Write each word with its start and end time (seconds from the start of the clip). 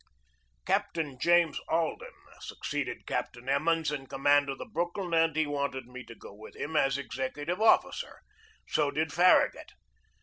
Captain 0.65 1.19
James 1.19 1.59
Alden 1.67 2.09
succeeded 2.39 3.05
Captain 3.05 3.47
Em 3.47 3.61
mons 3.65 3.91
in 3.91 4.07
command 4.07 4.49
of 4.49 4.57
the 4.57 4.65
Brooklyn 4.65 5.13
and 5.13 5.35
he 5.35 5.45
wanted 5.45 5.85
me 5.85 6.03
to 6.05 6.15
go 6.15 6.33
with 6.33 6.55
him 6.55 6.75
as 6.75 6.97
executive 6.97 7.61
officer; 7.61 8.21
so 8.67 8.89
did 8.89 9.13
Far 9.13 9.41
ragut. 9.47 9.73